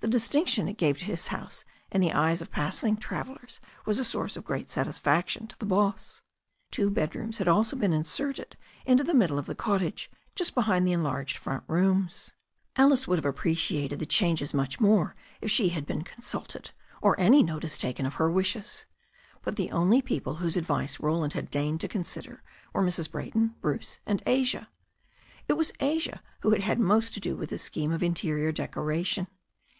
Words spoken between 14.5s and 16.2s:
much more if she had been